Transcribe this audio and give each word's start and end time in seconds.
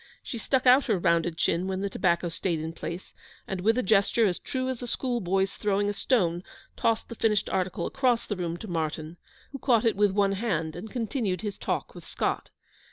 She 0.23 0.39
stuck 0.39 0.65
out 0.65 0.85
her 0.85 0.97
rounded 0.97 1.37
chin 1.37 1.67
when 1.67 1.81
the 1.81 1.87
tobacco 1.87 2.29
stayed 2.29 2.59
in 2.59 2.73
place, 2.73 3.13
and, 3.47 3.61
with 3.61 3.77
a 3.77 3.83
gesture 3.83 4.25
as 4.25 4.39
true 4.39 4.67
as 4.67 4.81
a 4.81 4.87
school 4.87 5.21
boy's 5.21 5.53
throwing 5.57 5.89
a 5.89 5.93
stone, 5.93 6.43
tossed 6.75 7.07
the 7.07 7.13
finished 7.13 7.47
article 7.49 7.85
across 7.85 8.25
the 8.25 8.35
room 8.35 8.57
to 8.57 8.67
Martyn, 8.67 9.17
who 9.51 9.59
caught 9.59 9.85
it 9.85 9.95
with 9.95 10.09
one 10.09 10.31
hand, 10.31 10.75
and 10.75 10.89
continued 10.89 11.41
his 11.41 11.59
talk 11.59 11.93
with 11.93 12.07
Scott. 12.07 12.49